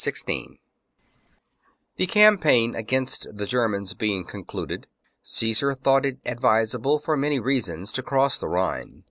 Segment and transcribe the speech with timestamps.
[0.01, 0.57] Sines^tr ^^'
[1.99, 4.87] ^^^^ campaign against the Germans being Rhine^^ concluded,
[5.21, 8.99] Caesar thought it advisable for many reasons to cross the Rhine.